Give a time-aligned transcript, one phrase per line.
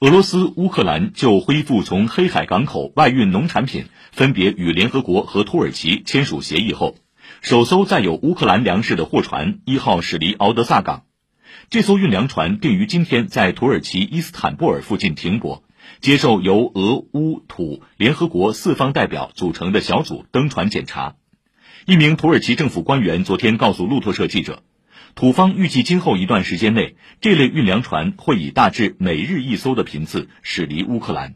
[0.00, 6.94] 俄罗斯、乌克兰就恢复从黑海港口外运农产品，分别与联合国和土耳其签署协议后，
[7.40, 11.02] 首艘载有乌克兰粮食的货船一号驶离敖德萨港。
[11.68, 15.64] 这艘运粮船定于今天在土耳其伊斯坦布尔附近停泊，
[16.00, 21.16] 接受由俄乌土联合国四方代表组成的小组登船检查。
[21.86, 24.62] 一名土耳其政府官员昨天告诉路透社记者。
[25.14, 31.34] 土方预计今后一段时间内，这类运粮船会以大致每日一艘的频次驶离乌克兰。